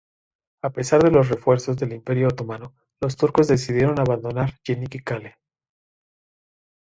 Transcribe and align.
A 0.63 0.71
pesar 0.71 1.03
de 1.03 1.11
los 1.11 1.29
refuerzos 1.29 1.77
del 1.77 1.93
Imperio 1.93 2.29
Otomano, 2.29 2.73
los 3.03 3.15
turcos 3.17 3.47
decidieron 3.47 3.99
abandonar 3.99 4.59
Yeni-Kale. 4.67 5.37